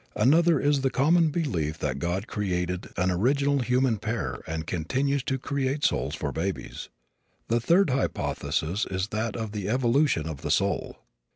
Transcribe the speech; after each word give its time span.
Another 0.15 0.59
is 0.59 0.81
the 0.81 0.89
common 0.89 1.29
belief 1.29 1.77
that 1.77 1.99
God 1.99 2.25
created 2.25 2.89
an 2.97 3.11
original 3.11 3.59
human 3.59 3.99
pair 3.99 4.39
and 4.47 4.65
continues 4.65 5.21
to 5.25 5.37
create 5.37 5.83
souls 5.85 6.15
for 6.15 6.31
babies. 6.31 6.89
The 7.49 7.59
third 7.59 7.91
hypothesis 7.91 8.87
is 8.89 9.09
that 9.09 9.35
of 9.35 9.51
the 9.51 9.69
evolution 9.69 10.27
of 10.27 10.41
the 10.41 10.49
soul. 10.49 10.97